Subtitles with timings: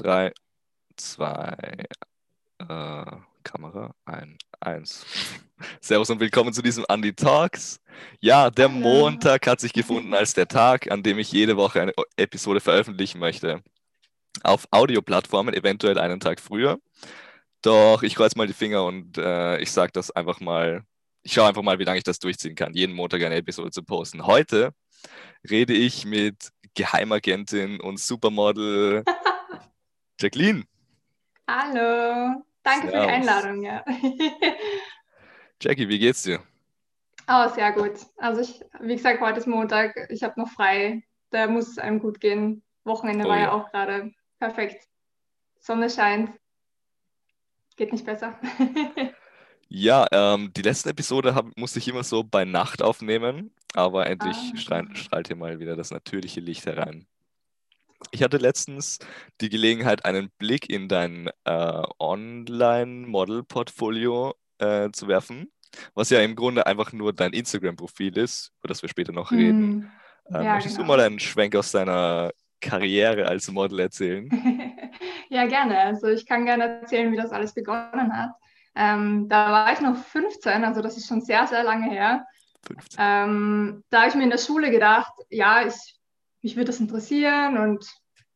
[0.00, 0.32] Drei,
[0.96, 1.84] zwei,
[2.56, 3.04] äh,
[3.44, 5.04] Kamera, ein, eins.
[5.82, 7.82] Servus und willkommen zu diesem Andy Talks.
[8.18, 8.80] Ja, der Hallo.
[8.80, 13.18] Montag hat sich gefunden als der Tag, an dem ich jede Woche eine Episode veröffentlichen
[13.18, 13.62] möchte.
[14.42, 16.78] Auf Audioplattformen, eventuell einen Tag früher.
[17.60, 20.82] Doch ich kreuze mal die Finger und äh, ich sage das einfach mal.
[21.22, 23.82] Ich schaue einfach mal, wie lange ich das durchziehen kann, jeden Montag eine Episode zu
[23.82, 24.24] posten.
[24.24, 24.72] Heute
[25.50, 29.04] rede ich mit Geheimagentin und Supermodel
[30.20, 30.64] Jacqueline.
[31.48, 33.06] Hallo, danke für Servus.
[33.06, 33.62] die Einladung.
[33.62, 33.84] Ja.
[35.60, 36.42] Jackie, wie geht's dir?
[37.28, 37.92] oh, sehr gut.
[38.16, 42.00] Also ich, wie gesagt, heute ist Montag, ich habe noch frei, da muss es einem
[42.00, 42.62] gut gehen.
[42.84, 43.52] Wochenende Oh war ja, ja.
[43.52, 44.88] auch gerade perfekt.
[45.60, 46.32] Sonne scheint.
[47.76, 48.38] Geht nicht besser.
[49.72, 54.36] Ja, ähm, die letzte Episode hab, musste ich immer so bei Nacht aufnehmen, aber endlich
[54.36, 54.56] Ah.
[54.56, 57.06] strahlt, strahlt hier mal wieder das natürliche Licht herein.
[58.10, 58.98] Ich hatte letztens
[59.40, 65.50] die Gelegenheit, einen Blick in dein äh, Online-Model-Portfolio äh, zu werfen,
[65.94, 69.90] was ja im Grunde einfach nur dein Instagram-Profil ist, über das wir später noch reden.
[70.28, 70.34] Hm.
[70.34, 70.96] Ähm, Ja, möchtest du genau.
[70.96, 72.30] mal einen Schwenk aus deiner
[72.60, 74.28] Karriere als Model erzählen?
[75.32, 75.78] Ja, gerne.
[75.78, 78.30] Also ich kann gerne erzählen, wie das alles begonnen hat.
[78.74, 82.26] Ähm, da war ich noch 15, also das ist schon sehr, sehr lange her.
[82.66, 82.98] 15.
[83.00, 85.99] Ähm, da habe ich mir in der Schule gedacht, ja, ich,
[86.42, 87.86] mich würde das interessieren und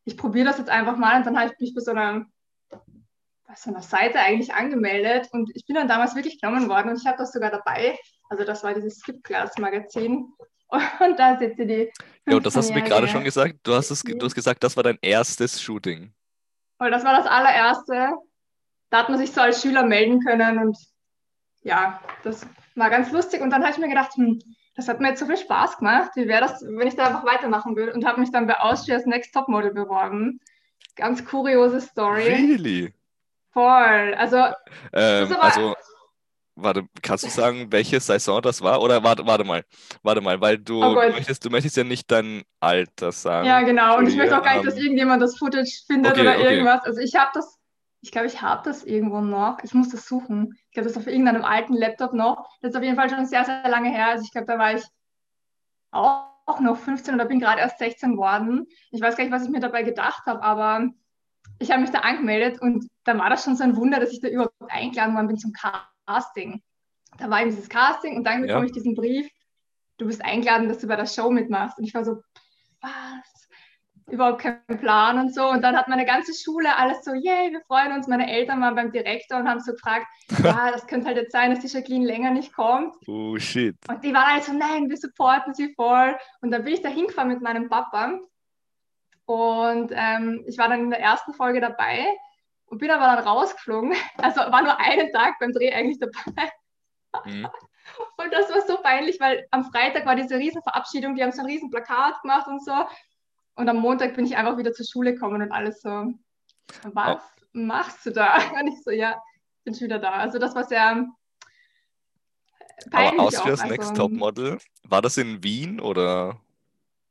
[0.03, 1.17] ich probiere das jetzt einfach mal.
[1.17, 2.25] Und dann habe ich mich bei so einer,
[2.69, 6.97] bei so einer Seite eigentlich angemeldet und ich bin dann damals wirklich genommen worden und
[6.97, 7.97] ich habe das sogar dabei.
[8.29, 10.27] Also das war dieses Skip Class Magazin.
[10.99, 11.91] Und da sitzt die.
[12.27, 13.55] Ja, und das hast du mir gerade 15-jährige schon gesagt.
[13.63, 16.11] Du hast, es, du hast gesagt, das war dein erstes Shooting.
[16.79, 18.15] Und das war das allererste.
[18.89, 20.77] Da hat man sich so als Schüler melden können und
[21.61, 23.41] ja, das war ganz lustig.
[23.41, 24.39] Und dann habe ich mir gedacht, hm,
[24.75, 26.11] das hat mir jetzt so viel Spaß gemacht.
[26.15, 27.93] Wie wäre das, wenn ich da einfach weitermachen würde?
[27.93, 30.39] Und habe mich dann bei Austria's Next Topmodel beworben.
[30.95, 32.23] Ganz kuriose Story.
[32.27, 32.93] Really?
[33.51, 34.13] Voll.
[34.17, 34.37] Also,
[34.93, 35.75] Ähm, aber- also,
[36.55, 38.81] warte, kannst du sagen, welche Saison das war?
[38.81, 39.63] Oder warte, warte mal,
[40.03, 43.47] warte mal, weil du, Oh du, möchtest, du möchtest ja nicht dein Alter sagen.
[43.47, 43.97] ja, genau.
[43.97, 46.53] Und ich möchte auch gar nicht, dass Ähm, irgendjemand das Footage findet okay, oder okay.
[46.53, 46.83] irgendwas.
[46.83, 47.57] Also, ich habe das,
[48.05, 49.57] ich glaube, ich habe das irgendwo noch.
[49.63, 50.53] Ich muss das suchen.
[50.67, 52.47] Ich glaube, das ist auf irgendeinem alten Laptop noch.
[52.61, 54.09] Das ist auf jeden Fall schon sehr, sehr lange her.
[54.09, 54.83] Also, ich glaube, da war ich
[55.89, 58.67] auch, noch 15 oder bin gerade erst 16 geworden.
[58.91, 60.87] Ich weiß gar nicht, was ich mir dabei gedacht habe, aber
[61.57, 64.21] ich habe mich da angemeldet und da war das schon so ein Wunder, dass ich
[64.21, 65.51] da überhaupt eingeladen worden bin zum
[66.05, 66.61] Casting.
[67.17, 68.45] Da war eben dieses Casting und dann Ja.
[68.47, 69.27] bekomme ich diesen Brief,
[69.97, 71.79] du bist eingeladen, dass du bei der Show mitmachst.
[71.79, 72.21] Und ich war so,
[72.81, 73.44] was?
[74.07, 75.49] Überhaupt kein Plan und so.
[75.49, 78.07] Und dann hat meine ganze Schule alles so, yay, wir freuen uns.
[78.07, 80.05] Meine Eltern waren beim Direktor und haben so gefragt,
[80.43, 82.95] ja, das könnte halt jetzt sein, dass die Jacqueline länger nicht kommt.
[83.07, 83.75] Oh shit.
[83.89, 86.15] Und die waren alle so, nein, wir supporten sie voll.
[86.41, 88.19] Und dann bin ich da hingefahren mit meinem Papa.
[89.25, 92.05] Und ähm, ich war dann in der ersten Folge dabei
[92.67, 93.93] und bin aber dann rausgeflogen.
[94.17, 96.51] Also war nur einen Tag beim Dreh eigentlich dabei.
[97.25, 97.47] Mhm.
[98.17, 101.41] Und das war so peinlich, weil am Freitag war diese riesen Verabschiedung, die haben so
[101.41, 102.73] ein riesen Plakat gemacht und so.
[103.55, 106.13] Und am Montag bin ich einfach wieder zur Schule gekommen und alles so,
[106.83, 107.21] was
[107.53, 108.35] machst du da?
[108.59, 109.21] Und ich so, ja,
[109.63, 110.11] bin schon wieder da.
[110.11, 111.07] Also das war sehr
[112.91, 113.67] peinlich Aber Austria's auch.
[113.67, 116.39] Next Also, Topmodel, war das in Wien oder?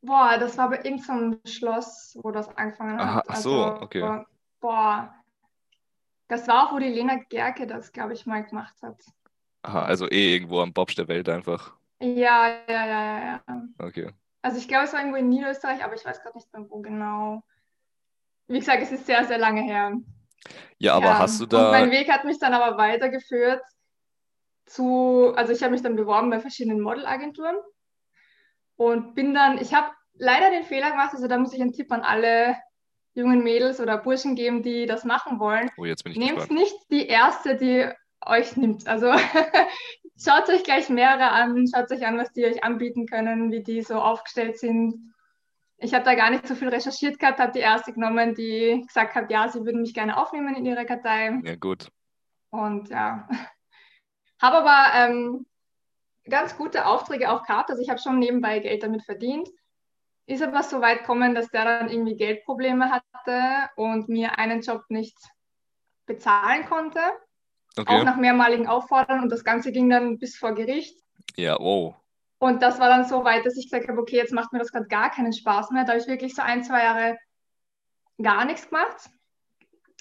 [0.02, 3.24] Boah, das war bei irgendeinem Schloss, wo das angefangen Aha, hat.
[3.28, 4.24] ach so, Also, okay.
[4.60, 5.14] Boah,
[6.28, 9.02] das war auch, wo die Lena Gerke das, glaube ich, mal gemacht hat.
[9.62, 11.74] Aha, also eh irgendwo am Bobsch der Welt einfach.
[12.00, 13.62] Ja, ja, ja, ja, ja.
[13.78, 14.10] Okay.
[14.44, 16.82] Also ich glaube, es war irgendwo in Niederösterreich, aber ich weiß gerade nicht mehr, wo
[16.82, 17.42] genau.
[18.46, 19.94] Wie gesagt, es ist sehr, sehr lange her.
[20.76, 21.70] Ja, aber Ja, hast du Und da.
[21.70, 23.62] mein Weg hat mich dann aber weitergeführt
[24.66, 27.56] zu, also ich habe mich dann beworben bei verschiedenen Modelagenturen
[28.76, 31.90] und bin dann, ich habe leider den Fehler gemacht, also da muss ich einen Tipp
[31.90, 32.54] an alle
[33.14, 35.70] jungen Mädels oder Burschen geben, die das machen wollen.
[35.78, 37.90] Oh, jetzt bin ich Nehmt nicht die erste, die
[38.26, 38.86] euch nimmt.
[38.86, 39.12] Also
[40.18, 43.82] schaut euch gleich mehrere an, schaut euch an, was die euch anbieten können, wie die
[43.82, 45.14] so aufgestellt sind.
[45.78, 49.14] Ich habe da gar nicht so viel recherchiert gehabt, habe die erste genommen, die gesagt
[49.14, 51.40] hat, ja, sie würden mich gerne aufnehmen in ihre Kartei.
[51.42, 51.88] Ja, gut.
[52.50, 53.28] Und ja,
[54.40, 55.46] habe aber ähm,
[56.28, 57.70] ganz gute Aufträge auch gehabt.
[57.70, 59.48] Also ich habe schon nebenbei Geld damit verdient.
[60.26, 64.84] Ist aber so weit gekommen, dass der dann irgendwie Geldprobleme hatte und mir einen Job
[64.88, 65.16] nicht
[66.06, 67.00] bezahlen konnte.
[67.76, 68.04] Auch Okay.
[68.04, 70.96] nach mehrmaligen Auffordern und das Ganze ging dann bis vor Gericht.
[71.36, 71.94] Ja, oh.
[72.38, 74.70] Und das war dann so weit, dass ich gesagt habe, okay, jetzt macht mir das
[74.70, 75.84] gerade gar keinen Spaß mehr.
[75.84, 77.18] Da habe ich wirklich so ein, zwei Jahre
[78.22, 79.10] gar nichts gemacht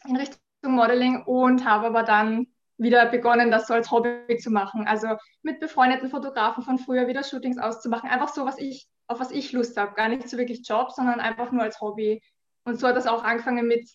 [0.06, 2.48] in Richtung Modeling und habe aber dann
[2.78, 4.88] wieder begonnen, das so als Hobby zu machen.
[4.88, 8.10] Also mit befreundeten Fotografen von früher wieder Shootings auszumachen.
[8.10, 9.94] Einfach so, was ich, auf was ich Lust habe.
[9.96, 12.22] Gar nicht so wirklich Job, sondern einfach nur als Hobby.
[12.66, 13.90] Und so hat das auch angefangen mit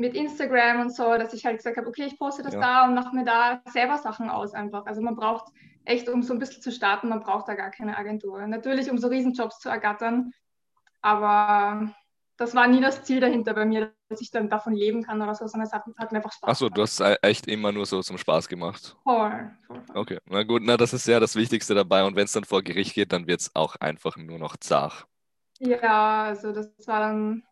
[0.00, 2.60] mit Instagram und so, dass ich halt gesagt habe, okay, ich poste das Ja.
[2.60, 4.86] da und mache mir da selber Sachen aus einfach.
[4.86, 5.52] Also man braucht
[5.84, 8.46] echt, um so ein bisschen zu starten, man braucht da gar keine Agentur.
[8.46, 10.32] Natürlich, um so Riesenjobs zu ergattern,
[11.02, 11.92] aber
[12.38, 15.34] das war nie das Ziel dahinter bei mir, dass ich dann davon leben kann oder
[15.34, 17.70] so, sondern es hat, hat mir einfach Spaß Achso, du hast es e- echt immer
[17.70, 18.96] nur so zum Spaß gemacht.
[19.02, 19.96] Voll, voll, voll.
[19.98, 22.04] Okay, na gut, na das ist ja das Wichtigste dabei.
[22.04, 25.06] Und wenn es dann vor Gericht geht, dann wird es auch einfach nur noch zart.
[25.58, 27.42] Ja, also das war dann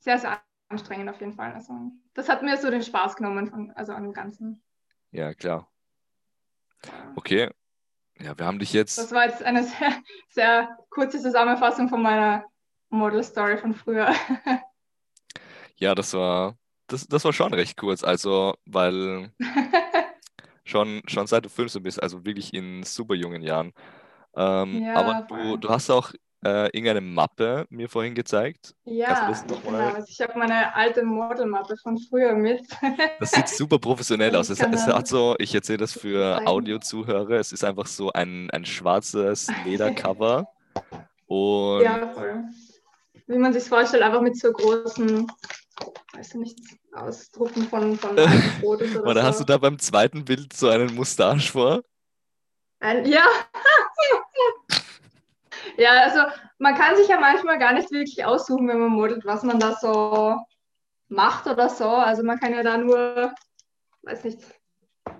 [0.00, 1.52] sehr, sehr anstrengend auf jeden Fall.
[1.52, 1.74] Also
[2.14, 4.62] das hat mir so den Spaß genommen, von, also an dem Ganzen.
[5.10, 5.68] Ja, klar.
[7.16, 7.50] Okay.
[8.20, 8.98] Ja, wir haben dich jetzt.
[8.98, 9.92] Das war jetzt eine sehr,
[10.28, 12.44] sehr kurze Zusammenfassung von meiner
[12.90, 14.14] Model-Story von früher.
[15.76, 16.58] Ja, das war,
[16.88, 18.04] das, das war schon recht kurz.
[18.04, 19.32] Also, weil
[20.64, 23.72] schon, schon seit du 15 bist, also wirklich in super jungen Jahren.
[24.36, 26.12] Ähm, Ja, aber du, du hast auch
[26.44, 28.74] äh, irgendeine Mappe mir vorhin gezeigt.
[28.84, 29.78] Ja, genau.
[29.78, 32.62] Also ich habe meine alte Modelmappe von früher mit.
[33.18, 34.48] Das sieht super professionell aus.
[34.48, 36.46] Ich Es, es dann hat so, ich erzähle das für.
[36.46, 40.48] Audiozuhörer, es ist einfach so ein, ein schwarzes Ledercover.
[41.26, 42.44] Und Ja, voll.
[43.26, 45.30] Wie man sich vorstellt, einfach mit so großen,
[46.14, 46.58] weiß ich nicht,
[46.92, 48.16] Ausdrucken von, von
[48.60, 49.26] Fotos oder oder so.
[49.26, 51.82] hast du da beim zweiten Bild so einen Mustache vor?
[52.80, 53.24] Ein, ja.
[55.80, 56.20] Ja, also
[56.58, 59.74] man kann sich ja manchmal gar nicht wirklich aussuchen, wenn man modelt, was man da
[59.74, 60.36] so
[61.08, 61.88] macht oder so.
[61.88, 63.34] Also man kann ja da nur,
[64.02, 64.40] weiß nicht,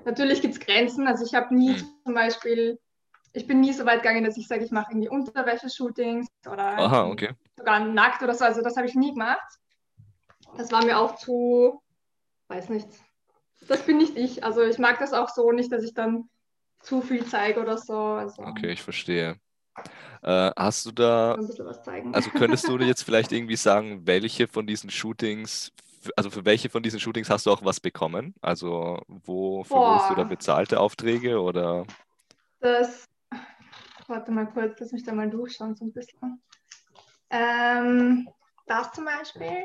[0.05, 1.09] natürlich gibt es Grenzen.
[1.09, 1.87] Also ich habe nie Hm.
[2.05, 2.79] zum Beispiel,
[3.33, 7.09] ich bin nie so weit gegangen, dass ich sage, ich mache irgendwie Unterwäsche-Shootings oder Aha,
[7.09, 7.31] okay.
[7.57, 8.45] sogar nackt oder so.
[8.45, 9.41] Also das habe ich nie gemacht.
[10.57, 11.81] Das war mir auch zu,
[12.49, 12.89] weiß nicht.
[13.69, 14.45] Das bin nicht ich.
[14.45, 16.29] Also ich mag das auch so nicht, dass ich dann
[16.81, 17.95] zu viel zeige oder so.
[17.95, 19.37] Also Okay, ich verstehe.
[20.23, 22.15] Äh, hast du da, ein bisschen was zeigen.
[22.15, 25.73] also könntest du dir jetzt vielleicht irgendwie sagen, welche von diesen Shootings,
[26.17, 28.35] also für welche von diesen Shootings hast du auch was bekommen?
[28.43, 31.87] Also wofür wurdest du da bezahlte Aufträge oder?
[32.61, 33.09] Das,
[34.07, 36.43] warte mal kurz, lass mich da mal durchschauen so ein bisschen.
[37.31, 38.29] Ähm,
[38.67, 39.65] das zum Beispiel,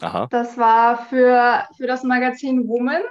[0.00, 3.02] Aha, das war für, für das Magazin Woman.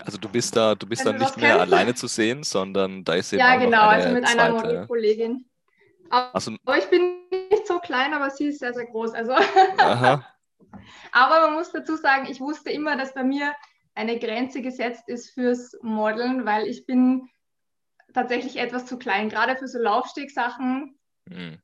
[0.00, 1.72] Also du bist da, du bist da das nicht mehr kennst.
[1.72, 4.66] alleine zu sehen, sondern da ist eben Ja, genau, eine also mit einer zweite.
[4.66, 5.44] Modelkollegin.
[6.10, 7.18] Also, Aber ich bin
[7.50, 9.12] nicht so klein, aber sie ist sehr, sehr groß.
[9.12, 10.26] Also, aha,
[11.12, 13.54] aber man muss dazu sagen, ich wusste immer, dass bei mir
[13.94, 17.28] eine Grenze gesetzt ist fürs Modeln, weil ich bin
[18.12, 19.28] tatsächlich etwas zu klein.
[19.28, 20.98] Gerade für so Laufstegsachen
[21.28, 21.58] hm.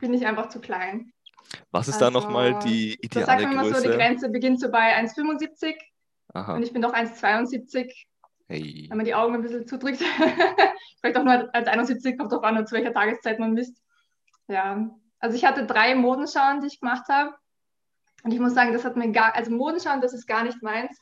[0.00, 1.12] bin ich einfach zu klein.
[1.70, 3.98] Was ist da Also, nochmal die Da sagt ideale man immer so, die Größe?
[3.98, 5.76] Grenze beginnt so bei 1,75
[6.36, 7.90] Aha, und ich bin doch 1,72,
[8.48, 8.86] hey.
[8.90, 10.02] wenn man die Augen ein bisschen zudrückt.
[11.00, 13.82] Vielleicht auch nur als 71, kommt drauf an, zu welcher Tageszeit man misst.
[14.46, 17.34] Ja, also ich hatte drei Modenschauen, die ich gemacht habe.
[18.22, 21.00] Und ich muss sagen, das hat mir gar, also Modenschauen, das ist gar nicht meins,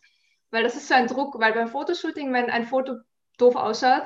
[0.53, 2.99] weil das ist so ein Druck, weil beim Fotoshooting, wenn ein Foto
[3.39, 4.05] doof ausschaut,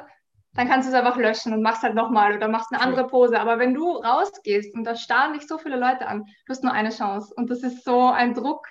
[0.55, 3.39] dann kannst du es einfach löschen und machst halt nochmal oder machst eine andere Pose.
[3.39, 6.73] Aber wenn du rausgehst und da starren dich so viele Leute an, du hast nur
[6.73, 7.35] eine Chance.
[7.37, 8.67] Und das ist so ein Druck,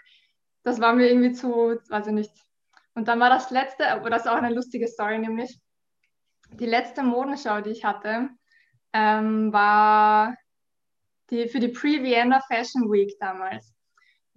[0.64, 2.47] das war mir irgendwie zu, weiß ich nicht.
[2.98, 5.60] Und dann war das letzte, aber das ist auch eine lustige Story, nämlich
[6.54, 8.30] die letzte Modenschau, die ich hatte,
[8.92, 10.36] ähm, war
[11.30, 13.72] die, für die Pre-Vienna Fashion Week damals.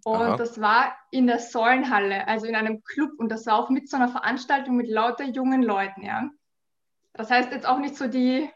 [0.04, 0.36] Und Aha.
[0.36, 3.12] das war in der Säulenhalle, also in einem Club.
[3.16, 6.28] Und das war auch mit so einer Veranstaltung mit lauter jungen Leuten, ja.
[7.14, 8.50] Das heißt jetzt auch nicht so die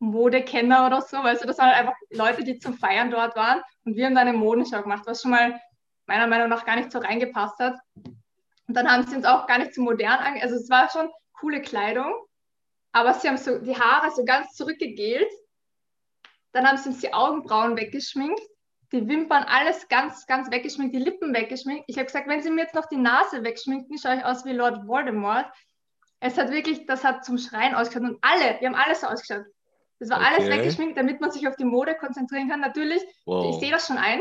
[0.00, 3.62] Modekenner oder so, weißt du, das waren halt einfach Leute, die zum Feiern dort waren.
[3.84, 5.60] Und wir haben da eine Modenschau gemacht, was schon mal
[6.06, 7.76] meiner Meinung nach gar nicht so reingepasst hat.
[8.66, 10.42] Und dann haben sie uns auch gar nicht so modern ange...
[10.42, 12.14] Also es war schon coole Kleidung,
[12.92, 15.28] aber sie haben so die Haare so ganz zurückgegelt.
[16.52, 18.40] Dann haben sie uns die Augenbrauen weggeschminkt,
[18.92, 21.84] die Wimpern, alles ganz, ganz weggeschminkt, die Lippen weggeschminkt.
[21.88, 24.52] Ich habe gesagt, wenn sie mir jetzt noch die Nase wegschminken, schaue ich aus wie
[24.52, 25.46] Lord Voldemort.
[26.20, 29.44] Es hat wirklich, das hat zum Schreien ausgeschaut und alle, wir haben alles so ausgeschaut.
[29.98, 30.58] Das war alles Okay.
[30.58, 32.60] weggeschminkt, damit man sich auf die Mode konzentrieren kann.
[32.60, 33.60] Natürlich, ich Wow.
[33.60, 34.20] sehe das schon ein,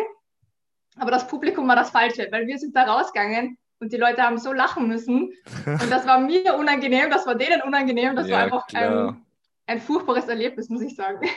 [0.98, 4.38] aber das Publikum war das Falsche, weil wir sind da rausgegangen und die Leute haben
[4.38, 5.34] so lachen müssen.
[5.66, 9.26] Und das war mir unangenehm, das war denen unangenehm, das Ja, war einfach ein,
[9.68, 11.20] ein furchtbares Erlebnis, muss ich sagen.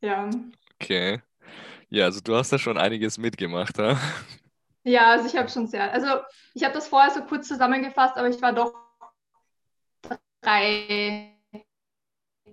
[0.00, 0.30] ja.
[0.80, 1.20] Okay.
[1.88, 3.98] Ja, also du hast da schon einiges mitgemacht, ha?
[4.84, 6.06] ja, also ich habe schon sehr, also
[6.54, 8.74] ich habe das vorher so kurz zusammengefasst, aber ich war doch
[10.40, 11.36] drei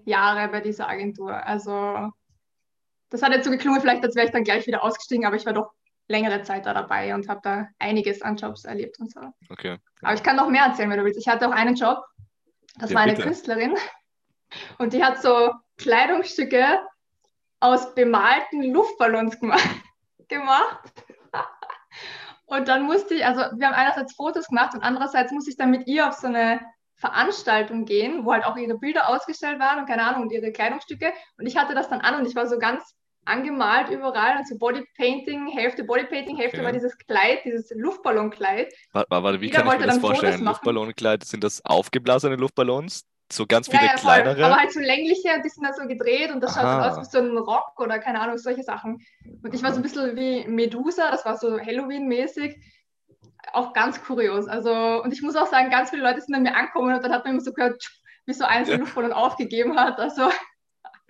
[0.06, 1.34] Jahre bei dieser Agentur.
[1.34, 2.12] Also
[3.10, 5.46] das hat jetzt so geklungen, vielleicht als wäre ich dann gleich wieder ausgestiegen, aber ich
[5.46, 5.72] war doch
[6.08, 9.22] längere Zeit da dabei und habe da einiges an Jobs erlebt und so.
[9.50, 9.78] Okay.
[10.02, 11.20] Aber ich kann noch mehr erzählen, wenn du willst.
[11.20, 12.04] Ich hatte auch einen Job,
[12.78, 13.24] das Ja, war eine bitte.
[13.28, 13.76] Künstlerin
[14.78, 16.80] und die hat so Kleidungsstücke
[17.60, 19.40] aus bemalten Luftballons
[20.28, 20.94] gemacht.
[22.46, 25.72] Und dann musste ich, also wir haben einerseits Fotos gemacht und andererseits musste ich dann
[25.72, 26.60] mit ihr auf so eine
[26.96, 31.14] Veranstaltung gehen, wo halt auch ihre Bilder ausgestellt waren und keine Ahnung und ihre Kleidungsstücke.
[31.38, 32.96] Und ich hatte das dann an und ich war so ganz
[33.26, 36.66] angemalt überall, also Bodypainting, Hälfte Bodypainting, Hälfte okay.
[36.66, 38.74] war dieses Kleid, dieses Luftballonkleid.
[38.92, 40.44] Warte, warte wie Jeder kann ich mir das vorstellen?
[40.44, 43.06] Luftballonkleid, sind das aufgeblasene Luftballons?
[43.32, 44.36] So ganz viele ja, ja, kleinere?
[44.36, 44.44] Voll.
[44.44, 46.84] Aber halt so längliche, die sind dann so gedreht und das Aha.
[46.84, 49.04] schaut aus wie so ein Rock oder keine Ahnung, solche Sachen.
[49.42, 52.56] Und ich war so ein bisschen wie Medusa, das war so Halloween-mäßig.
[53.54, 54.48] Auch ganz kurios.
[54.48, 57.12] Also, und ich muss auch sagen, ganz viele Leute sind an mir angekommen und dann
[57.12, 57.84] hat man immer so gehört,
[58.26, 58.76] wie so eins ja.
[58.76, 60.00] Luftballon aufgegeben hat.
[60.00, 60.30] Also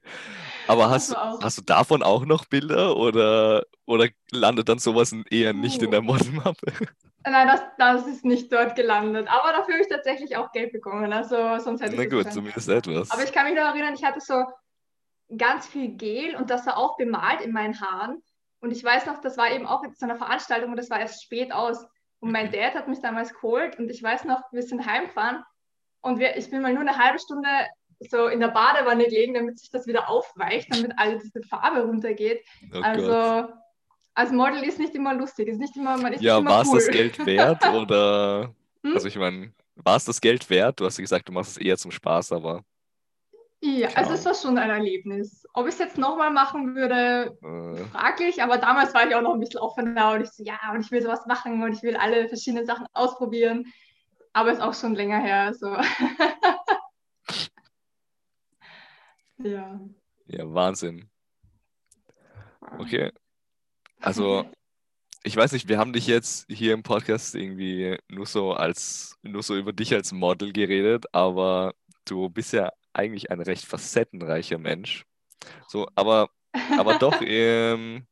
[0.67, 5.81] aber hast, hast du davon auch noch Bilder oder, oder landet dann sowas eher nicht
[5.81, 5.85] uh.
[5.85, 6.71] in der Modelmappe?
[7.25, 9.27] Nein, das, das ist nicht dort gelandet.
[9.29, 11.13] Aber dafür habe ich tatsächlich auch Geld bekommen.
[11.13, 13.11] Also sonst hätte Na gut, zumindest etwas.
[13.11, 14.43] Aber ich kann mich noch erinnern, ich hatte so
[15.37, 18.21] ganz viel Gel und das war auch bemalt in meinen Haaren.
[18.59, 21.23] Und ich weiß noch, das war eben auch zu einer Veranstaltung und das war erst
[21.23, 21.85] spät aus.
[22.19, 22.51] Und mein.
[22.51, 25.43] Dad hat mich damals geholt und ich weiß noch, wir sind heimgefahren
[26.01, 27.49] und wir, ich bin mal nur eine halbe Stunde
[28.09, 32.43] so in der Badewanne legen, damit sich das wieder aufweicht, damit all diese Farbe runtergeht.
[32.73, 33.53] Oh also Gott.
[34.13, 36.75] als Model ist nicht immer lustig, ist nicht immer, man ist ja, war es cool.
[36.75, 38.53] das Geld wert oder?
[38.83, 38.93] Hm?
[38.93, 40.79] Also ich meine, war es das Geld wert?
[40.79, 42.63] Du hast gesagt, du machst es eher zum Spaß, aber.
[43.65, 45.47] Ja, also es war schon ein Erlebnis.
[45.53, 47.83] Ob ich es jetzt nochmal machen würde, äh.
[47.91, 50.81] fraglich, aber damals war ich auch noch ein bisschen offener und ich so, ja, und
[50.81, 53.65] ich will sowas machen und ich will alle verschiedenen Sachen ausprobieren.
[54.33, 55.53] Aber es ist auch schon länger her.
[55.53, 55.67] So.
[59.37, 59.79] Ja.
[60.27, 61.09] Ja, Wahnsinn.
[62.79, 63.11] Okay.
[63.99, 64.45] Also,
[65.23, 69.43] ich weiß nicht, wir haben dich jetzt hier im Podcast irgendwie nur so als, nur
[69.43, 71.73] so über dich als Model geredet, aber
[72.05, 75.05] du bist ja eigentlich ein recht facettenreicher Mensch.
[75.67, 76.29] So, aber,
[76.77, 78.05] aber doch, ähm,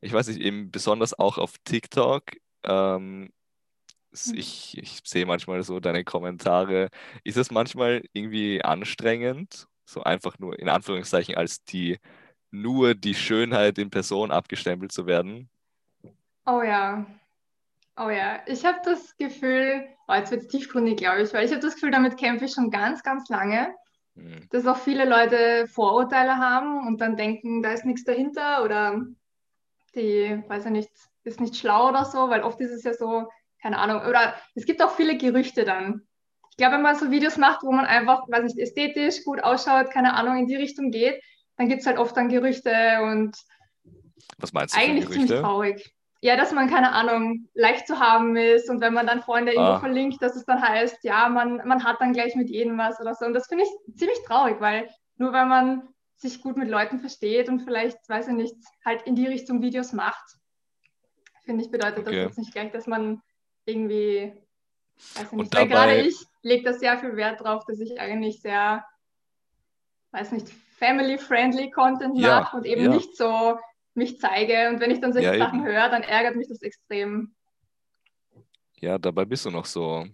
[0.00, 2.22] ich weiß nicht, eben besonders auch auf TikTok.
[2.64, 3.30] Ähm,
[4.12, 6.88] ich, ich sehe manchmal so deine Kommentare.
[7.24, 11.98] Ist es manchmal irgendwie anstrengend so einfach nur in Anführungszeichen als die
[12.50, 15.48] nur die Schönheit in Person abgestempelt zu werden.
[16.46, 17.04] Oh ja.
[17.96, 21.52] Oh ja, ich habe das Gefühl, oh, jetzt wird es tiefgründig, glaube ich, weil ich
[21.52, 23.72] habe das Gefühl, damit kämpfe ich schon ganz, ganz lange,
[24.16, 24.48] hm.
[24.50, 29.04] dass auch viele Leute Vorurteile haben und dann denken, da ist nichts dahinter oder
[29.94, 30.90] die, weiß ich nicht,
[31.22, 33.28] ist nicht schlau oder so, weil oft ist es ja so,
[33.62, 36.02] keine Ahnung, oder es gibt auch viele Gerüchte dann
[36.54, 39.90] ich glaube, wenn man so Videos macht, wo man einfach, weiß nicht, ästhetisch gut ausschaut,
[39.90, 41.20] keine Ahnung, in die Richtung geht,
[41.56, 43.36] dann gibt es halt oft dann Gerüchte und
[44.38, 45.92] was meinst du eigentlich ziemlich traurig.
[46.20, 49.54] Ja, dass man, keine Ahnung, leicht zu haben ist und wenn man dann Freunde ah.
[49.54, 53.00] irgendwo verlinkt, dass es dann heißt, ja, man, man hat dann gleich mit jedem was
[53.00, 53.26] oder so.
[53.26, 57.48] Und das finde ich ziemlich traurig, weil nur weil man sich gut mit Leuten versteht
[57.48, 60.24] und vielleicht, weiß ich nicht, halt in die Richtung Videos macht,
[61.44, 62.16] finde ich, bedeutet okay.
[62.16, 63.20] das jetzt nicht gleich, dass man
[63.64, 64.32] irgendwie,
[65.16, 67.98] weiß ich nicht, und dabei, gerade ich lege da sehr viel Wert drauf, dass ich
[67.98, 68.84] eigentlich sehr,
[70.12, 70.48] weiß nicht,
[70.78, 72.90] family-friendly Content ja, mache und eben ja.
[72.90, 73.58] nicht so
[73.94, 74.68] mich zeige.
[74.68, 77.34] Und wenn ich dann solche ja, Sachen höre, dann ärgert mich das extrem.
[78.80, 80.06] Ja, dabei bist du noch so,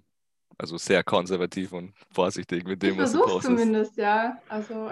[0.57, 3.47] also sehr konservativ und vorsichtig mit dem, ich was du postest.
[3.47, 4.39] zumindest, ja.
[4.49, 4.91] Also,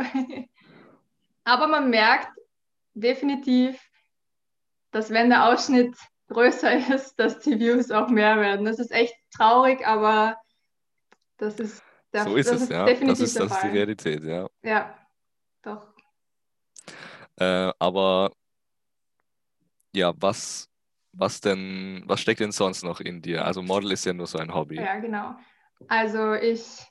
[1.45, 2.29] aber man merkt
[2.95, 3.81] definitiv,
[4.91, 5.97] dass wenn der Ausschnitt
[6.29, 8.65] größer ist, dass die Views auch mehr werden.
[8.65, 10.37] Das ist echt traurig, aber
[11.39, 12.85] das ist, der, so ist das es, ist ja.
[12.85, 14.49] definitiv das ist, das ist die Realität, ja.
[14.63, 14.99] Ja,
[15.63, 15.87] doch.
[17.37, 18.33] Äh, aber
[19.95, 20.69] ja, was,
[21.13, 23.45] was denn, was steckt denn sonst noch in dir?
[23.45, 24.77] Also Model ist ja nur so ein Hobby.
[24.77, 25.37] Ja, genau.
[25.87, 26.85] Also ich,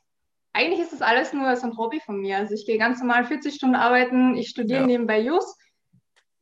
[0.53, 2.37] eigentlich ist das alles nur so ein Hobby von mir.
[2.37, 4.87] Also ich gehe ganz normal 40 Stunden arbeiten, ich studiere ja.
[4.87, 5.57] nebenbei Jus.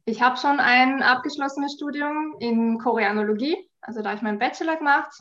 [0.06, 5.12] Ich habe schon ein abgeschlossenes Studium in Koreanologie, also da habe ich meinen Bachelor gemacht.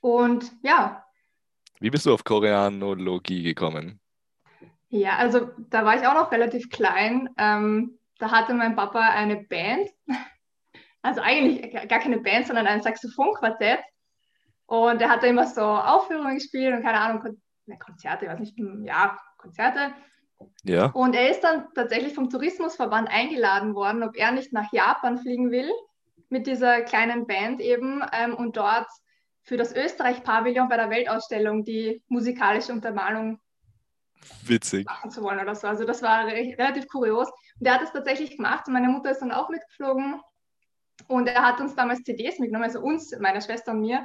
[0.00, 1.04] Und ja,
[1.80, 4.00] wie bist du auf Koreanologie gekommen?
[4.88, 7.28] Ja, also da war ich auch noch relativ klein.
[7.36, 9.88] Ähm, da hatte mein Papa eine Band.
[11.00, 13.78] Also eigentlich gar keine Band, sondern ein Saxophonquartett.
[14.66, 18.40] Und er hatte immer so Aufführungen gespielt und keine Ahnung, Kon ne, Konzerte, ich weiß
[18.40, 19.94] nicht, ja, Konzerte.
[20.64, 20.86] Ja.
[20.86, 25.52] Und er ist dann tatsächlich vom Tourismusverband eingeladen worden, ob er nicht nach Japan fliegen
[25.52, 25.70] will
[26.28, 28.88] mit dieser kleinen Band eben ähm, und dort
[29.48, 33.40] für das Österreich-Pavillon bei der Weltausstellung die musikalische Untermalung
[34.44, 34.84] Witzig.
[34.84, 35.66] machen zu wollen oder so.
[35.66, 37.28] Also das war relativ kurios.
[37.58, 40.20] Und er hat es tatsächlich gemacht und meine Mutter ist dann auch mitgeflogen.
[41.06, 44.04] Und er hat uns damals CDs mitgenommen, also uns, meine Schwester und mir.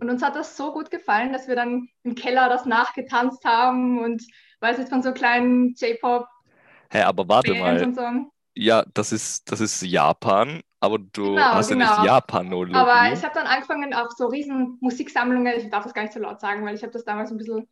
[0.00, 4.04] Und uns hat das so gut gefallen, dass wir dann im Keller das nachgetanzt haben
[4.04, 4.22] und
[4.60, 6.26] weiß ich von so kleinen J-Pop
[6.90, 8.24] Hä, aber warte Bands mal.
[8.24, 8.30] so.
[8.54, 12.04] Ja, das ist, das ist Japan, aber du Genau, hast ja nicht genau.
[12.04, 12.74] Japanologie.
[12.74, 16.20] Aber ich habe dann angefangen auf so riesen Musiksammlungen, ich darf das gar nicht so
[16.20, 17.68] laut sagen, weil ich habe das damals ein bisschen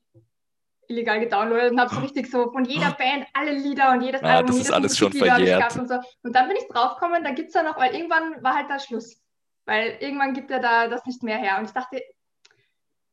[0.89, 4.37] illegal gedownloadet und habe so richtig so von jeder Band alle Lieder und jedes Ah,
[4.37, 5.77] Album, das ist alles schon verjährt.
[5.77, 5.99] und so.
[6.23, 8.79] Und dann bin ich draufgekommen, da gibt es ja noch, weil irgendwann war halt da
[8.79, 9.21] Schluss.
[9.67, 11.57] Weil irgendwann gibt er da das nicht mehr her.
[11.59, 12.03] Und ich dachte,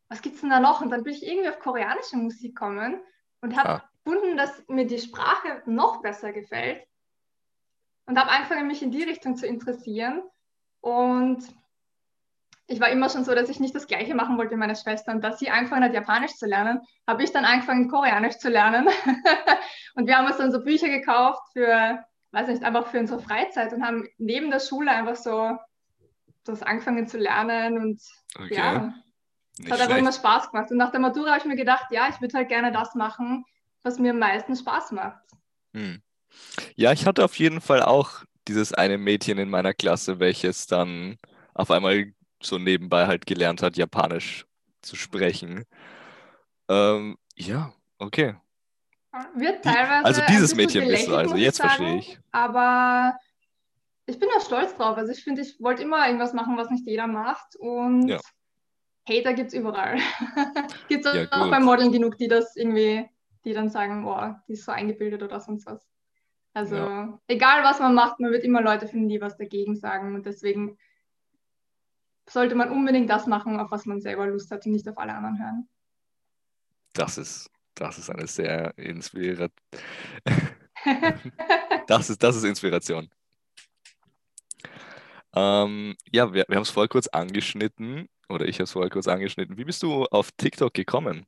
[0.09, 0.81] was gibt's denn da noch?
[0.81, 2.99] Und dann bin ich irgendwie auf koreanische Musik gekommen
[3.39, 3.89] und habe Ah.
[4.03, 6.83] gefunden, dass mir die Sprache noch besser gefällt.
[8.05, 10.21] Und habe angefangen, mich in die Richtung zu interessieren.
[10.81, 11.43] Und
[12.67, 15.11] ich war immer schon so, dass ich nicht das Gleiche machen wollte wie meine Schwester.
[15.11, 18.87] Und dass sie angefangen hat, Japanisch zu lernen, habe ich dann angefangen, Koreanisch zu lernen.
[19.95, 23.73] und wir haben uns dann so Bücher gekauft für, weiß nicht, einfach für unsere Freizeit
[23.73, 25.57] und haben neben der Schule einfach so
[26.43, 27.77] das angefangen zu lernen.
[27.77, 28.01] Und
[28.35, 28.93] Okay, ja,
[29.63, 30.11] es hat einfach immer.
[30.11, 30.71] Spaß gemacht.
[30.71, 33.43] Und nach der Matura habe ich mir gedacht, ja, ich würde halt gerne das machen,
[33.83, 35.23] was mir am meisten Spaß macht.
[35.73, 36.01] Hm.
[36.75, 41.17] Ja, ich hatte auf jeden Fall auch dieses eine Mädchen in meiner Klasse, welches dann
[41.53, 44.45] auf einmal so nebenbei halt gelernt hat, Japanisch
[44.81, 45.65] zu sprechen.
[46.69, 48.35] Ähm, ja, okay.
[49.35, 52.19] Wird teilweise also dieses Mädchen bist du also, jetzt verstehe ich.
[52.31, 53.17] Aber
[54.05, 54.97] ich bin da stolz drauf.
[54.97, 57.55] Also ich finde, ich wollte immer irgendwas machen, was nicht jeder macht.
[57.57, 58.19] Und Ja.
[59.07, 59.97] Hater gibt es überall.
[60.87, 63.09] gibt es Ja, auch beim Modeln genug, die das irgendwie,
[63.43, 65.90] die dann sagen, boah, die ist so eingebildet oder sonst was.
[66.53, 67.19] Also Ja.
[67.27, 70.15] egal was man macht, man wird immer Leute finden, die was dagegen sagen.
[70.15, 70.77] Und deswegen
[72.29, 75.13] sollte man unbedingt das machen, auf was man selber Lust hat und nicht auf alle
[75.13, 75.69] anderen hören.
[76.93, 79.51] Das ist, das ist eine sehr inspiriert.
[81.87, 83.09] Das ist, das ist Inspiration.
[85.35, 89.07] Ähm, ja, wir, wir haben es vorher kurz angeschnitten, oder ich habe es vorher kurz
[89.07, 89.57] angeschnitten.
[89.57, 91.25] Wie bist du auf TikTok gekommen?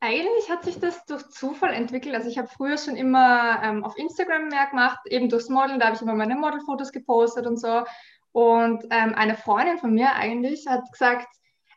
[0.00, 2.14] Eigentlich hat sich das durch Zufall entwickelt.
[2.14, 5.86] Also ich habe früher schon immer ähm, auf Instagram mehr gemacht, eben durchs Modeln, da
[5.86, 7.84] habe ich immer meine Modelfotos gepostet und so.
[8.32, 11.26] Und ähm, eine Freundin von mir eigentlich hat gesagt,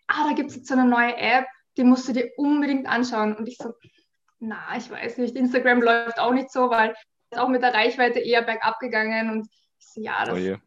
[0.07, 1.45] ah, da gibt es jetzt so eine neue App,
[1.77, 3.35] die musst du dir unbedingt anschauen.
[3.35, 3.73] Und ich so,
[4.39, 6.93] na, ich weiß nicht, Instagram läuft auch nicht so, weil
[7.31, 9.31] ist auch mit der Reichweite eher bergab gegangen.
[9.31, 9.47] Und
[9.79, 10.57] ich so, ja, Oh das, je.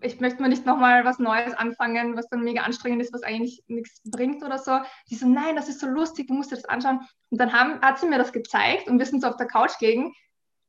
[0.00, 3.62] Ich möchte mal nicht nochmal was Neues anfangen, was dann mega anstrengend ist, was eigentlich
[3.66, 4.80] nichts bringt oder so.
[5.10, 7.00] Die so, nein, das ist so lustig, du musst dir das anschauen.
[7.30, 9.78] Und dann haben, hat sie mir das gezeigt und wir sind so auf der Couch
[9.78, 10.14] gelegen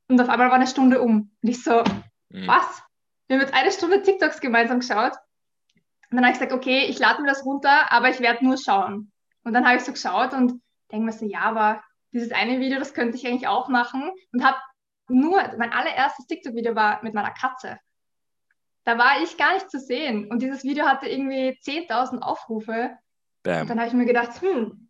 [0.08, 1.32] und auf einmal war eine Stunde um.
[1.42, 1.84] Und ich so,
[2.32, 2.48] Hm.
[2.48, 2.84] was?
[3.28, 5.14] Wir haben jetzt eine Stunde TikToks gemeinsam geschaut.
[6.10, 8.58] Und dann habe ich gesagt, okay, ich lade mir das runter, aber ich werde nur
[8.58, 9.12] schauen.
[9.44, 10.62] Und dann habe ich so geschaut und
[10.92, 14.12] denke mir so, ja, aber dieses eine Video, das könnte ich eigentlich auch machen.
[14.32, 14.58] Und habe
[15.10, 17.78] nur, mein allererstes TikTok-Video war mit meiner Katze.
[18.88, 20.32] Da war ich gar nicht zu sehen.
[20.32, 22.92] Und dieses Video hatte irgendwie 10.000 Aufrufe.
[22.92, 23.68] Und Bam.
[23.68, 24.88] dann habe ich mir gedacht, hm,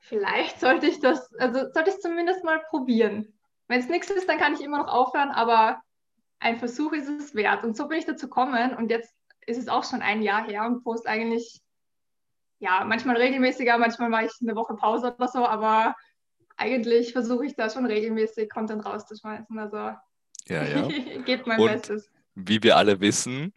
[0.00, 3.38] vielleicht sollte ich das, also sollte ich es zumindest mal probieren.
[3.68, 5.80] Wenn es nichts ist, dann kann ich immer noch aufhören, aber
[6.40, 7.64] ein Versuch ist es wert.
[7.64, 9.14] Und so bin ich dazu gekommen und jetzt
[9.46, 11.62] ist es auch schon ein Jahr her und poste eigentlich,
[12.58, 15.96] ja, manchmal regelmäßiger, manchmal mache ich eine Woche Pause oder so, aber
[16.58, 19.58] eigentlich versuche ich da schon regelmäßig Content rauszuschmeißen.
[19.58, 19.76] Also
[20.48, 20.86] Ja, ja.
[21.22, 22.10] geht mein Und- Bestes.
[22.40, 23.52] Wie wir alle wissen,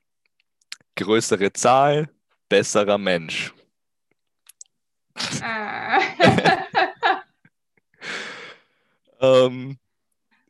[0.96, 2.10] größere Zahl,
[2.50, 3.54] besserer Mensch.
[5.42, 6.00] Äh.
[9.22, 9.78] Ähm,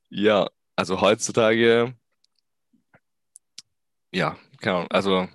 [0.09, 1.93] ja, also heutzutage,
[4.13, 5.27] ja, keine Ahnung, also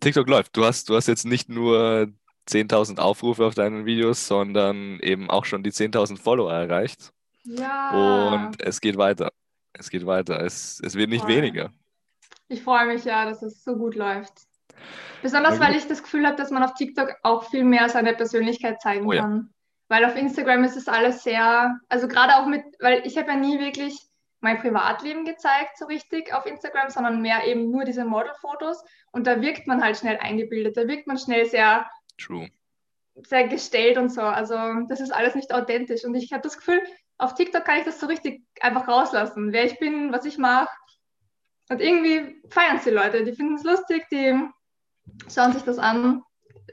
[0.00, 0.56] TikTok läuft.
[0.56, 2.08] Du hast, du hast jetzt nicht nur
[2.48, 7.12] 10.000 Aufrufe auf deinen Videos, sondern eben auch schon die 10.000 Follower erreicht.
[7.44, 8.48] ja.
[8.48, 9.32] Und es geht weiter.
[9.74, 10.40] Es geht weiter.
[10.40, 11.36] Es, es wird nicht Voll.
[11.36, 11.72] weniger.
[12.48, 14.32] Ich freue mich ja, dass es so gut läuft.
[15.22, 18.82] Besonders, weil ich das Gefühl habe, dass man auf TikTok auch viel mehr seine Persönlichkeit
[18.82, 19.22] zeigen Oh ja.
[19.22, 19.50] kann.
[19.88, 23.36] Weil auf Instagram ist es alles sehr, also gerade auch mit, weil ich habe ja
[23.36, 23.98] nie wirklich
[24.40, 28.84] mein Privatleben gezeigt, so richtig auf Instagram, sondern mehr eben nur diese Modelfotos.
[29.10, 32.50] Und da wirkt man halt schnell eingebildet, da wirkt man schnell sehr, True.
[33.14, 34.20] sehr gestellt und so.
[34.20, 34.56] Also
[34.88, 36.04] das ist alles nicht authentisch.
[36.04, 36.82] Und ich habe das Gefühl,
[37.16, 40.68] auf TikTok kann ich das so richtig einfach rauslassen, wer ich bin, was ich mache.
[41.70, 44.38] Und irgendwie feiern es die Leute, die finden es lustig, die
[45.32, 46.22] schauen sich das an.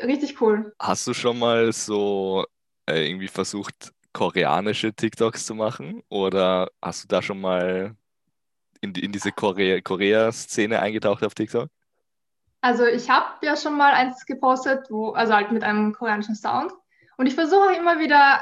[0.01, 0.73] Richtig cool.
[0.80, 2.45] Hast du schon mal so
[2.89, 6.04] äh, irgendwie versucht, koreanische TikToks zu machen?
[6.10, 7.95] Oder hast du da schon mal
[8.82, 11.69] in, in diese Korea- Korea-Szene eingetaucht auf TikTok?
[12.62, 16.71] Also ich habe ja schon mal eins gepostet, wo, also halt mit einem koreanischen Sound.
[17.17, 18.41] Und ich versuche auch immer wieder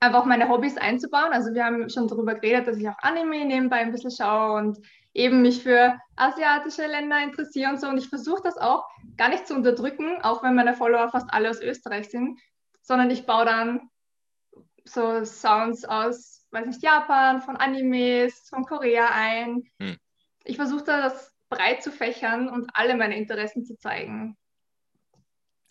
[0.00, 1.32] einfach meine Hobbys einzubauen.
[1.32, 4.78] Also wir haben schon darüber geredet, dass ich auch Anime nebenbei ein bisschen schaue und
[5.14, 7.88] eben mich für asiatische Länder interessiere und so.
[7.88, 11.50] Und ich versuche das auch gar nicht zu unterdrücken, auch wenn meine Follower fast alle
[11.50, 12.38] aus Österreich sind,
[12.82, 13.90] sondern ich baue dann
[14.84, 19.64] so Sounds aus weiß nicht, Japan, von Animes, von Korea ein.
[19.78, 19.96] Hm.
[20.44, 24.36] Ich versuche da das breit zu fächern und alle meine Interessen zu zeigen.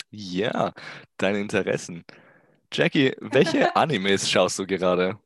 [0.10, 0.74] Ja,
[1.18, 2.04] deine Interessen.
[2.72, 5.20] Jackie, welche Animes schaust du gerade?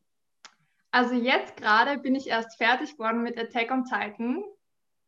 [0.93, 4.43] Also jetzt gerade bin ich erst fertig geworden mit Attack on Titan.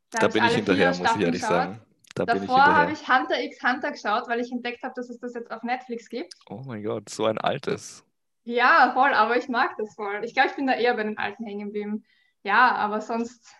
[0.09, 1.49] Da, da bin ich hinterher, muss ich ehrlich geschaut.
[1.49, 1.81] sagen.
[2.15, 5.35] Da Davor habe ich Hunter x Hunter geschaut, weil ich entdeckt habe, dass es das
[5.35, 6.33] jetzt auf Netflix gibt.
[6.49, 8.03] Oh mein Gott, so ein altes.
[8.45, 10.21] Ja, voll, aber ich mag das voll.
[10.23, 12.03] Ich glaube, ich bin da eher bei den alten hängen geblieben.
[12.41, 13.53] Ja, aber sonst,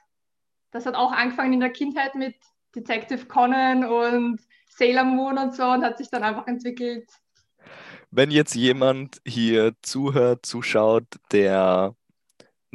[0.72, 2.36] das hat auch angefangen in der Kindheit mit
[2.76, 7.08] Detective Conan und Sailor Moon und so und hat sich dann einfach entwickelt.
[8.10, 11.96] Wenn jetzt jemand hier zuhört, zuschaut, der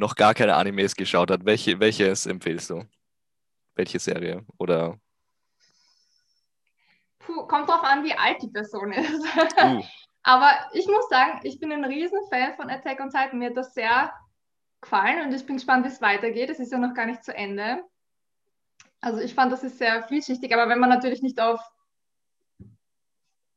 [0.01, 2.83] noch gar keine Animes geschaut hat, welche, welches empfehlst du?
[3.75, 4.43] Welche Serie?
[4.57, 4.99] Oder
[7.19, 9.23] Puh, kommt drauf an, wie alt die Person ist.
[9.63, 9.81] Uh.
[10.23, 13.39] Aber ich muss sagen, ich bin ein Riesenfan von Attack on Titan.
[13.39, 14.13] Mir hat das sehr
[14.81, 16.49] gefallen und ich bin gespannt, wie es weitergeht.
[16.49, 17.83] Es ist ja noch gar nicht zu Ende.
[18.99, 21.59] Also ich fand, das ist sehr vielschichtig, aber wenn man natürlich nicht auf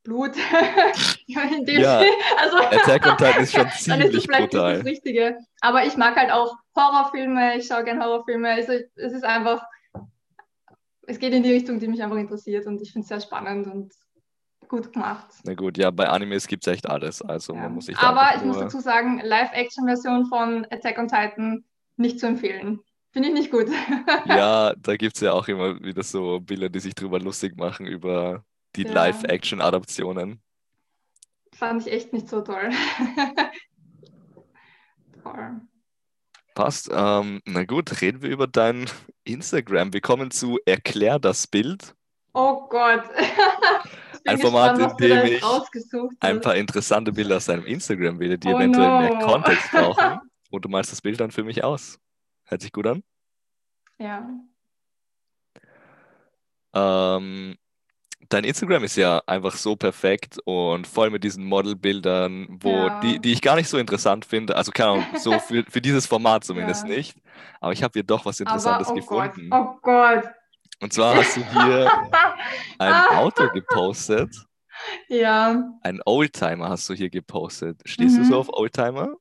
[0.05, 0.35] Blut
[1.27, 2.01] dem ja,
[2.41, 4.73] also, Attack on Titan ist schon ziemlich ist vielleicht brutal.
[4.73, 5.37] nicht das Richtige.
[5.59, 8.49] Aber ich mag halt auch Horrorfilme, ich schaue gerne Horrorfilme.
[8.49, 9.65] Also es ist einfach
[11.07, 13.67] es geht in die Richtung, die mich einfach interessiert und ich finde es sehr spannend
[13.67, 13.93] und
[14.67, 15.27] gut gemacht.
[15.43, 17.21] Na gut, ja, bei Animes gibt es echt alles.
[17.21, 17.61] Also ja.
[17.61, 21.63] man muss sich Aber ich muss dazu sagen, Live-Action-Version von Attack on Titan
[21.97, 22.79] nicht zu empfehlen.
[23.11, 23.67] Finde ich nicht gut.
[24.25, 27.85] ja, da gibt es ja auch immer wieder so Bilder, die sich drüber lustig machen
[27.85, 28.43] über
[28.75, 28.91] die ja.
[28.91, 30.41] Live-Action-Adaptionen.
[31.53, 32.69] Fand ich echt nicht so toll.
[35.23, 35.61] toll.
[36.53, 36.89] Passt.
[36.91, 38.89] Ähm, na gut, reden wir über dein
[39.23, 39.93] Instagram.
[39.93, 41.95] Wir kommen zu Erklär das Bild.
[42.33, 43.03] Oh Gott.
[44.25, 45.43] ein Format, in dem ich
[46.19, 48.99] ein paar interessante Bilder aus deinem Instagram wähle, die oh eventuell no.
[48.99, 50.19] mehr Kontext brauchen.
[50.49, 51.99] Und du malst das Bild dann für mich aus.
[52.45, 53.03] Hört sich gut an?
[53.97, 54.27] Ja.
[56.73, 57.55] Ähm,
[58.29, 62.99] dein Instagram ist ja einfach so perfekt und voll mit diesen Modelbildern, wo ja.
[63.01, 64.55] die, die ich gar nicht so interessant finde.
[64.55, 66.95] Also keine Ahnung, so für, für dieses Format zumindest ja.
[66.95, 67.17] nicht.
[67.59, 69.49] Aber ich habe hier doch was Interessantes Aber, oh gefunden.
[69.49, 70.23] Gott, oh Gott.
[70.81, 71.91] Und zwar hast du hier
[72.79, 74.35] ein Auto gepostet.
[75.07, 75.63] Ja.
[75.81, 77.81] Ein Oldtimer hast du hier gepostet.
[77.85, 78.19] Stehst mhm.
[78.19, 78.39] du so mhm.
[78.39, 79.15] auf Oldtimer?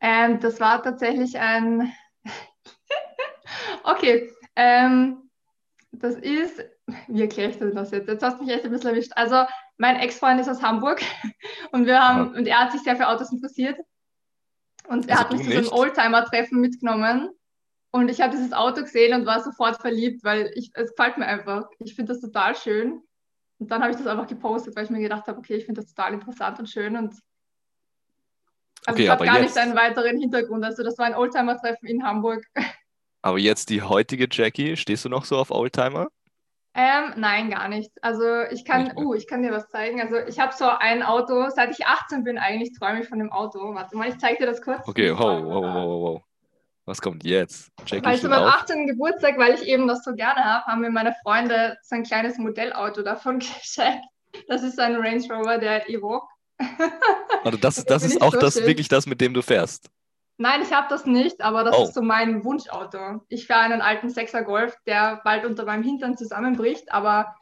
[0.00, 1.92] Ähm, das war tatsächlich ein.
[3.84, 4.30] okay.
[4.56, 5.30] Ähm,
[5.92, 6.64] das ist
[7.08, 8.08] wie erkläre ich das jetzt?
[8.08, 9.12] Jetzt hast du mich echt ein bisschen erwischt.
[9.14, 9.44] Also,
[9.76, 11.02] mein Ex-Freund ist aus Hamburg
[11.72, 12.38] und wir haben, ja.
[12.38, 13.78] und er hat sich sehr für Autos interessiert.
[14.88, 17.30] Und er also hat mich zu so einem Oldtimer-Treffen mitgenommen.
[17.90, 21.26] Und ich habe dieses Auto gesehen und war sofort verliebt, weil ich, es gefällt mir
[21.26, 21.68] einfach.
[21.78, 23.02] Ich finde das total schön.
[23.58, 25.80] Und dann habe ich das einfach gepostet, weil ich mir gedacht habe, okay, ich finde
[25.80, 26.96] das total interessant und schön.
[26.96, 27.14] Und
[28.86, 29.54] also okay, ich habe gar jetzt...
[29.54, 30.64] nicht einen weiteren Hintergrund.
[30.64, 32.44] Also das war ein Oldtimer-Treffen in Hamburg.
[33.22, 36.08] Aber jetzt die heutige Jackie, stehst du noch so auf Oldtimer?
[36.80, 37.90] Ähm, nein, gar nicht.
[38.02, 40.00] Also ich kann, uh, ich kann dir was zeigen.
[40.00, 43.32] Also ich habe so ein Auto, seit ich 18 bin eigentlich träume ich von dem
[43.32, 43.74] Auto.
[43.74, 44.86] Warte mal, ich zeige dir das kurz.
[44.86, 46.22] Okay, wow, wow, wow, wow.
[46.84, 47.72] Was kommt jetzt?
[47.84, 48.86] Jackie weil zu meinem 18.
[48.86, 52.38] Geburtstag, weil ich eben das so gerne habe, haben mir meine Freunde so ein kleines
[52.38, 54.04] Modellauto davon geschenkt.
[54.46, 56.28] Das ist ein Range Rover, der Evoque.
[57.42, 59.90] Also das, das ist auch so das, wirklich das, mit dem du fährst.
[60.38, 61.82] Nein, ich habe das nicht, aber das oh.
[61.82, 63.20] ist so mein Wunschauto.
[63.28, 67.36] Ich fahre einen alten Sechser Golf, der bald unter meinem Hintern zusammenbricht, aber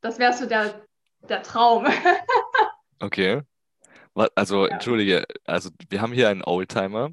[0.00, 0.84] das wäre so der,
[1.28, 1.86] der Traum.
[3.00, 3.42] okay.
[4.34, 4.72] Also, ja.
[4.72, 7.10] entschuldige, also wir haben hier einen Oldtimer.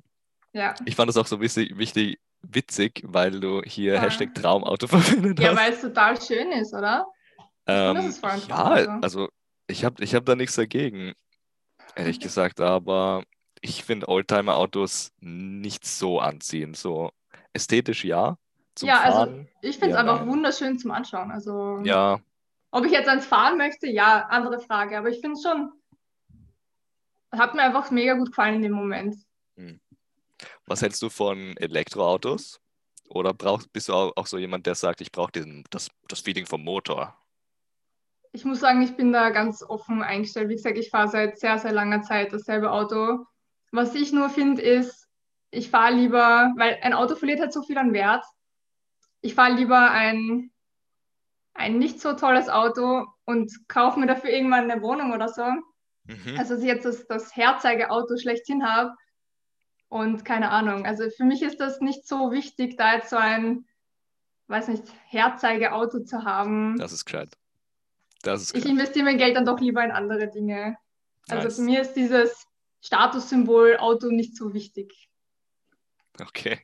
[0.54, 0.74] Ja.
[0.86, 4.02] Ich fand das auch so wichtig, wichtig witzig, weil du hier ja.
[4.02, 5.46] Hashtag Traumauto verwendet hast.
[5.46, 7.06] Ja, weil es total schön ist, oder?
[7.68, 9.30] Ähm, ist ja, also
[9.68, 11.14] ich habe ich hab da nichts dagegen,
[11.96, 13.24] ehrlich gesagt, aber
[13.66, 16.78] ich finde Oldtimer-Autos nicht so anziehend.
[16.78, 17.12] So
[17.54, 18.38] ästhetisch ja.
[18.80, 20.30] ja, also Fahren, also ich finde es einfach nein.
[20.30, 21.32] wunderschön zum Anschauen.
[21.32, 22.20] Also ja.
[22.72, 24.98] Ob ich jetzt eins fahren möchte, ja, andere Frage.
[24.98, 25.72] Aber ich finde es schon,
[27.32, 29.16] hat mir einfach mega gut gefallen in dem Moment.
[29.58, 29.80] Hm.
[30.68, 32.62] Was hältst du von Elektroautos?
[33.08, 35.32] Oder brauchst, bist du auch, so jemand, der sagt, ich brauche
[35.70, 37.18] das, das Feeling vom Motor?
[38.32, 40.50] Ich muss sagen, ich bin da ganz offen eingestellt.
[40.50, 43.26] Wie gesagt, ich fahre seit sehr, sehr langer Zeit dasselbe Auto.
[43.72, 45.08] Was ich nur finde, ist,
[45.52, 48.26] ich fahre lieber, weil ein Auto verliert halt so viel an Wert.
[49.22, 50.52] Ich fahre lieber ein,
[51.54, 55.46] ein nicht so tolles Auto und kaufe mir dafür irgendwann eine Wohnung oder so.
[56.06, 56.38] Mhm.
[56.38, 58.94] Also, dass ich jetzt das, das Herzeigeauto schlechthin habe.
[59.88, 60.86] Und keine Ahnung.
[60.86, 63.66] Also für mich ist das nicht so wichtig, da jetzt so ein,
[64.48, 66.78] weiß nicht, Herzeigeauto zu haben.
[66.78, 67.38] Das ist gescheit.
[68.24, 70.78] Das ist ich investiere mein Geld dann doch lieber in andere Dinge.
[71.30, 71.56] Also nice.
[71.56, 72.48] für mir ist dieses
[72.86, 75.10] Statussymbol Auto nicht so wichtig.
[76.22, 76.60] Okay.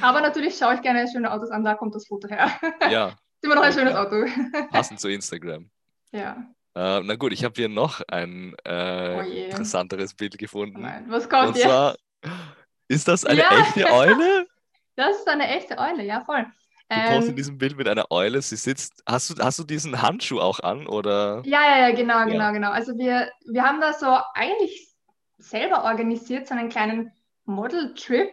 [0.00, 2.50] Aber natürlich schaue ich gerne schöne Autos an, da kommt das Foto her.
[2.88, 3.08] Ja,
[3.42, 4.06] Ist immer noch ein Ja, schönes klar.
[4.06, 4.26] Auto.
[4.70, 5.70] passend zu Instagram.
[6.14, 6.36] Ja.
[6.74, 10.82] Äh, na gut, ich habe hier noch ein äh, Oh interessanteres Bild gefunden.
[10.82, 11.64] Nein, was kommt Und jetzt?
[11.64, 11.96] zwar,
[12.88, 13.58] ist das eine Ja.
[13.60, 14.46] echte Eule?
[14.94, 16.44] Das ist eine echte Eule, ja voll.
[16.90, 19.02] Du postest in Ähm, diesem Bild mit einer Eule, sie sitzt.
[19.06, 20.86] Hast du, hast du diesen Handschuh auch an?
[20.86, 21.40] Oder?
[21.46, 22.24] ja, ja, ja, genau, Ja.
[22.26, 22.70] genau, genau.
[22.72, 24.91] Also wir, wir haben da so eigentlich
[25.42, 27.12] selber organisiert, so einen kleinen
[27.44, 28.30] Model-Trip.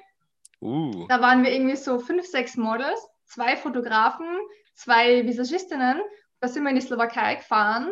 [0.61, 4.27] Uh, Da waren wir irgendwie so fünf, sechs Models, zwei Fotografen,
[4.75, 6.01] zwei Visagistinnen.
[6.39, 7.91] Da sind wir in die Slowakei gefahren.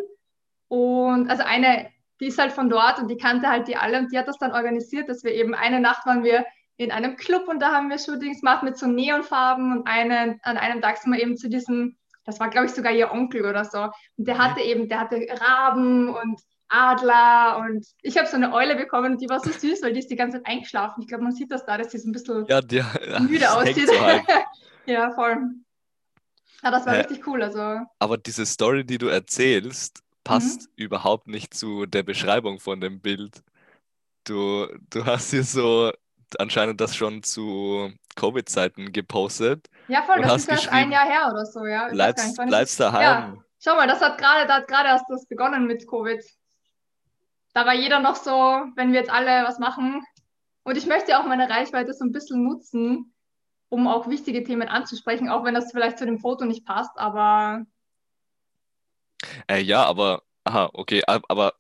[0.68, 4.12] Und also eine, die ist halt von dort und die kannte halt die alle und
[4.12, 7.48] die hat das dann organisiert, dass wir eben eine Nacht waren wir in einem Club
[7.48, 11.12] und da haben wir Shootings gemacht mit so Neonfarben und eine, an einem Tag sind
[11.12, 13.90] wir eben zu diesem, das war glaube ich sogar ihr Onkel oder so.
[14.18, 14.40] Und der Mhm.
[14.40, 19.22] hatte eben, der hatte Raben und Adler und ich habe so eine Eule bekommen und
[19.22, 21.02] die war so süß, weil die ist die ganze Zeit eingeschlafen.
[21.02, 22.82] Ich glaube, man sieht das da, dass sie so ein bisschen ja, die,
[23.22, 23.90] müde aussieht.
[24.02, 24.24] halt.
[24.86, 25.38] ja, voll.
[26.64, 27.00] Ja, das war Hä?
[27.02, 27.42] richtig cool.
[27.44, 30.68] Also, Aber diese Story, die du erzählst, passt Mhm.
[30.76, 33.44] überhaupt nicht zu der Beschreibung von dem Bild.
[34.26, 35.92] Du, du hast hier so
[36.38, 39.68] anscheinend das schon zu Covid-Zeiten gepostet.
[39.88, 41.88] ja, voll, das ist erst ein Jahr her oder so, ja.
[41.88, 43.02] Bleibst, bleibst daheim.
[43.02, 46.22] Ja, schau mal, das hat gerade, da hat gerade erst das begonnen mit Covid.
[47.58, 48.32] Da war jeder noch so,
[48.76, 50.06] wenn wir jetzt alle was machen.
[50.62, 53.16] Und ich möchte auch meine Reichweite so ein bisschen nutzen,
[53.70, 57.66] um auch wichtige Themen anzusprechen, auch wenn das vielleicht zu dem Foto nicht passt, aber
[59.48, 61.54] Äh, ja, aber, aha, okay, ab- aber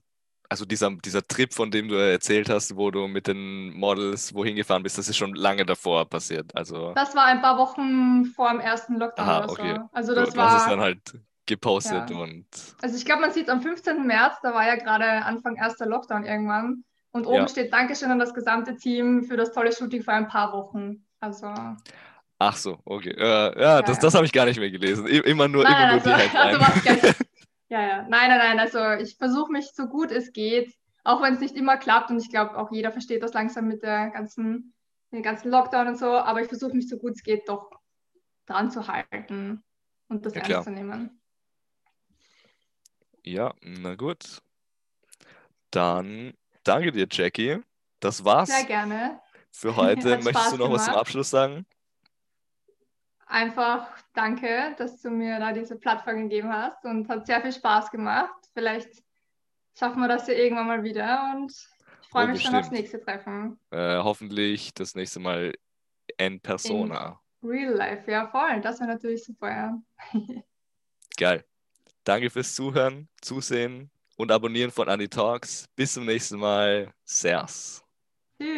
[0.49, 4.55] also dieser, dieser Trip, von dem du erzählt hast, wo du mit den Models wohin
[4.55, 6.55] gefahren bist, das ist schon lange davor passiert.
[6.55, 9.73] Also, das war ein paar Wochen vor dem ersten Lockdown aha, okay.
[9.73, 9.89] so.
[9.93, 10.69] Also Du, das du hast es war.
[10.69, 12.17] dann halt gepostet Ja.
[12.17, 12.45] und
[12.81, 14.05] Also ich glaube, man sieht es am 15.
[14.05, 16.83] März, da war ja gerade Anfang erster Lockdown irgendwann.
[17.11, 17.47] Und oben Ja.
[17.47, 21.05] steht Dankeschön an das gesamte Team für das tolle Shooting vor ein paar Wochen.
[21.19, 21.51] Also
[22.37, 23.11] ach so, okay.
[23.17, 25.07] Äh, ja, das, das habe ich gar nicht mehr gelesen.
[25.07, 26.81] Immer nur, immer nein, nur die also, also Headline.
[26.99, 27.15] gleich.
[27.69, 27.97] Ja, ja.
[28.07, 28.59] Nein, nein, nein.
[28.59, 32.11] Also ich versuche mich so gut es geht, auch wenn es nicht immer klappt.
[32.11, 34.73] Und ich glaube, auch jeder versteht das langsam mit der ganzen,
[35.11, 36.11] den ganzen Lockdown und so.
[36.11, 37.71] Aber ich versuche mich so gut es geht doch
[38.45, 39.63] dran zu halten
[40.07, 41.19] und das Ja, ernst zu nehmen.
[43.27, 44.41] Ja, na gut.
[45.71, 47.59] Dann danke dir, Jackie.
[47.99, 49.19] Das war's Sehr gerne.
[49.51, 50.11] für heute.
[50.13, 51.01] Hat Möchtest Spaß du noch was zum gemacht.
[51.01, 51.65] Abschluss sagen?
[53.25, 57.91] Einfach danke, dass du mir da diese Plattform gegeben hast und hat sehr viel Spaß
[57.91, 58.33] gemacht.
[58.53, 59.03] Vielleicht
[59.77, 62.79] schaffen wir das ja irgendwann mal wieder und ich freue Oh, mich schon aufs bestimmt.
[62.79, 63.59] nächste Treffen.
[63.71, 65.53] Äh, hoffentlich das nächste Mal
[66.17, 67.19] en persona.
[67.43, 69.81] Real Life, ja voll, das wäre natürlich super, ja.
[71.17, 71.43] Geil.
[72.07, 75.67] Danke fürs Zuhören, Zusehen und Abonnieren von Andy Talks.
[75.75, 76.93] Bis zum nächsten Mal.
[77.03, 77.83] Servus.
[78.41, 78.57] Tschüss.